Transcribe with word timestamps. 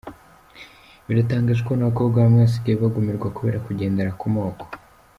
Biratangaje 1.05 1.61
kubona 1.63 1.83
abakobwa 1.85 2.17
bamwe 2.23 2.39
basigaye 2.45 2.75
bagumirwa 2.83 3.27
kubera 3.35 3.63
kugendera 3.65 4.17
ku 4.19 4.27
moko. 4.35 4.63